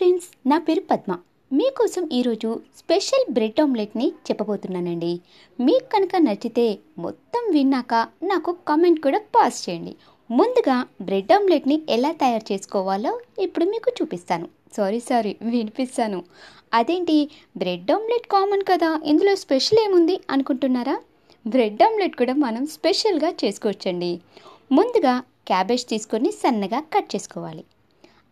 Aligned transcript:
Friends 0.00 0.28
నా 0.50 0.56
పేరు 0.58 0.82
పద్మ. 0.90 1.12
మీకోసం 1.52 2.04
ఈరోజు 2.18 2.50
స్పెషల్ 2.78 3.24
బ్రెడ్ 3.32 3.58
ఆమ్లెట్ని 3.60 4.06
చెప్పబోతున్నానండి. 4.28 5.10
మీకు 5.66 5.86
కనుక 5.94 6.12
నచ్చితే 6.16 6.64
మొత్తం 6.98 7.42
విన్నాక 7.56 7.94
నాకు 8.22 8.52
కామెంట్ 8.68 9.00
కూడా 9.06 9.20
పాస్ 9.34 9.58
చేయండి. 9.64 9.92
ముందుగా 10.30 10.76
బ్రెడ్ 11.02 11.32
ఆమ్లెట్ని 11.36 11.76
ఎలా 11.96 12.12
తయారు 12.22 12.52
చేసుకోవాలో 12.52 13.12
ఇప్పుడు 13.38 13.64
మీకు 13.64 13.92
చూపిస్తాను. 13.98 14.48
సారీ 14.76 15.00
సారీ 15.00 15.36
వినిపిస్తాను. 15.54 16.20
అదేంటి 16.74 17.30
బ్రెడ్ 17.56 17.92
ఆమ్లెట్ 17.96 18.28
కామన్ 18.36 18.64
కదా 18.72 19.00
ఇందులో 19.04 19.34
స్పెషల్ 19.34 19.80
ఏముంది 19.84 20.16
అనుకుంటున్నారా? 20.30 20.96
బ్రెడ్ 21.46 21.82
ఆమ్లెట్ 21.88 22.16
కూడా 22.16 22.36
మనం 22.46 22.66
స్పెషల్గా 22.76 23.32
చేసుకోవచ్చండి. 23.44 24.20
ముందుగా 24.72 25.16
క్యాబేజ్ 25.50 25.86
తీసుకొని 25.92 26.30
సన్నగా 26.42 26.82
కట్ 26.96 27.16
చేసుకోవాలి. 27.16 27.64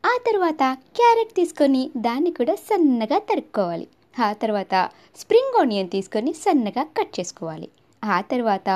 ఆ 0.04 0.12
తర్వాత 0.26 0.62
క్యారెట్ 0.96 1.32
తీసుకొని 1.38 1.90
దాన్ని 1.96 2.30
కూడా 2.30 2.54
సన్నగా 2.68 3.18
తరుక్కోవాలి. 3.30 3.86
ఆ 4.26 4.28
తర్వాత 4.42 4.74
స్ప్రింగ్ 5.20 5.58
ఆనియన్ 5.62 5.90
తీసుకొని 5.94 6.32
సన్నగా 6.44 6.82
కట్ 6.98 7.20
చేసుకోవాలి. 7.20 7.68
ఆ 8.02 8.20
తర్వాత 8.32 8.68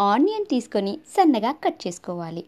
ఆనియన్ 0.00 0.46
తీసుకొని 0.52 0.92
సన్నగా 1.16 1.52
కట్ 1.64 1.80
చేసుకోవాలి. 1.86 2.42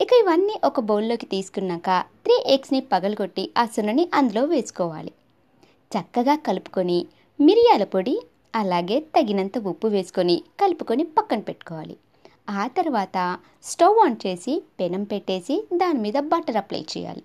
ఇక 0.00 0.12
ఇవన్నీ 0.22 0.54
ఒక 0.64 0.80
బౌల్లోకి 0.80 1.26
తీసుకున్నాక 1.26 1.90
త్రీ 2.24 2.36
ఎగ్స్ని 2.54 2.80
పగలగొట్టి 2.92 3.44
ఆ 3.56 3.64
సున్నని 3.74 4.08
అందులో 4.18 4.44
వేసుకోవాలి. 4.44 5.12
చక్కగా 5.92 6.34
కలుపుకొని 6.48 6.98
మిరియాల 7.40 7.84
పొడి 7.84 8.16
అలాగే 8.54 8.96
తగినంత 9.16 9.58
ఉప్పు 9.70 9.86
వేసుకొని 9.86 10.42
కలుపుకొని 10.60 11.04
పక్కన 11.04 11.40
పెట్టుకోవాలి. 11.40 11.96
ఆ 12.48 12.66
తర్వాత 12.66 13.18
స్టవ్ 13.62 13.98
ఆన్ 14.04 14.16
చేసి 14.26 14.62
పెనం 14.80 15.04
పెట్టేసి 15.04 15.64
దాని 15.72 15.98
మీద 15.98 16.18
బటర్ 16.18 16.56
అప్లై 16.56 16.86
చేయాలి. 16.96 17.22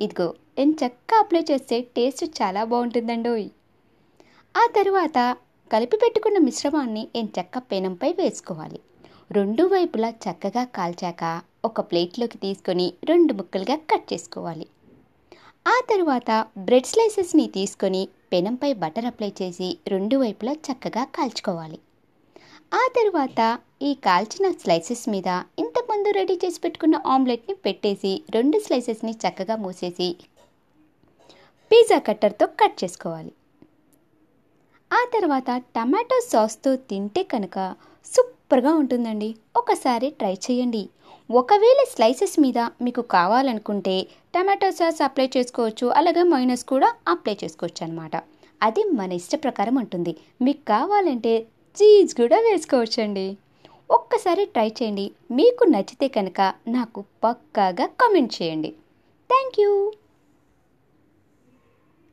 ఇదిగో 0.00 0.34
నేను 0.58 0.72
చక్క 0.72 1.14
అప్లై 1.14 1.44
చేస్తే 1.50 1.80
టేస్ట్ 1.80 2.42
చాలా 2.42 2.64
బాగుంటుందండోయ్. 2.64 3.48
ఆ 4.56 4.64
తర్వాత 4.76 5.36
కలిపి 5.72 5.96
పెట్టుకున్న 5.96 6.38
మిశ్రమాన్ని 6.38 7.08
ఎంచక్క 7.16 7.58
పెనంపై 7.58 8.12
వేసుకోవాలి. 8.12 8.80
రెండు 9.32 9.64
వైపులా 9.66 10.10
చక్కగా 10.10 10.64
కాల్చాక 10.64 11.42
ఒక 11.64 11.80
ప్లేట్లోకి 11.80 12.38
తీసుకొని 12.38 12.92
రెండు 13.04 13.34
ముక్కలుగా 13.34 13.76
కట్ 13.76 14.12
చేసుకోవాలి. 14.12 14.66
ఆ 15.66 15.76
తర్వాత 15.90 16.46
బ్రెడ్ 16.58 16.86
స్లైసెస్ని 16.86 17.46
తీసుకొని 17.46 18.08
పెనంపై 18.32 18.72
బటర్ 18.72 19.06
అప్లై 19.06 19.32
చేసి 19.42 19.78
రెండు 19.88 20.16
వైపులా 20.16 20.52
చక్కగా 20.52 21.04
కాల్చుకోవాలి. 21.04 21.78
ఆ 22.72 22.82
తర్వాత 22.96 23.40
ఈ 23.82 23.90
కాల్చిన 24.06 24.46
స్లైసెస్ 24.62 25.04
మీద 25.08 25.28
ఇంతకుముందు 25.62 26.08
రెడీ 26.10 26.34
చేసి 26.42 26.58
పెట్టుకున్న 26.60 26.96
ఆమ్లెట్ని 27.06 27.54
పెట్టేసి 27.64 28.12
రెండు 28.36 28.58
స్లైసెస్ని 28.66 29.12
చక్కగా 29.22 29.56
మూసేసి 29.56 30.08
పిజ్జా 31.70 31.98
కట్టర్తో 31.98 32.46
కట్ 32.60 32.76
చేసుకోవాలి. 32.84 33.32
ఆ 34.90 35.00
తర్వాత 35.14 35.50
టమాటో 35.76 36.18
సాస్తో 36.30 36.70
తింటే 36.90 37.22
కనుక 37.32 37.58
సూపర్గా 38.12 38.72
ఉంటుందండి. 38.82 39.30
ఒకసారి 39.56 40.08
ట్రై 40.20 40.34
చేయండి. 40.46 40.82
ఒకవేళ 41.30 41.80
స్లైసెస్ 41.94 42.36
మీద 42.40 42.58
మీకు 42.84 43.02
కావాలనుకుంటే 43.16 43.96
టమాటో 44.34 44.70
సాస్ 44.70 45.02
అప్లై 45.06 45.28
చేసుకోవచ్చు 45.36 45.86
అలాగే 46.00 46.22
మైనస్ 46.32 46.64
కూడా 46.72 46.88
అప్లై 47.14 47.36
చేసుకోవచ్చు 47.44 47.82
అనమాట 47.86 48.16
అది 48.60 48.82
మన 48.98 49.12
ఇష్ట 49.20 49.34
ప్రకారం 49.44 49.76
ఉంటుంది. 49.82 50.12
మీకు 50.42 50.62
కావాలంటే 50.74 51.34
చీజ్ 51.78 52.14
కూడా 52.14 52.36
వేసుకోవచ్చండి. 52.36 53.36
ఒక్కసారి 53.90 54.44
ట్రై 54.44 54.68
చేయండి. 54.68 55.10
మీకు 55.30 55.64
నచ్చితే 55.64 56.08
కనుక 56.08 56.40
నాకు 56.68 57.04
పక్కాగా 57.24 57.86
కామెంట్ 57.86 58.42
చేయండి. 58.42 58.70
Thank 59.30 59.60
you. 59.60 59.92